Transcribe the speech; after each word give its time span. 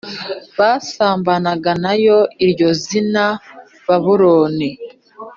basambanaga 0.57 1.71
na 1.83 1.93
yo 2.05 2.17
Iryo 2.45 2.69
zina 2.85 3.25
Babuloni 3.85 4.69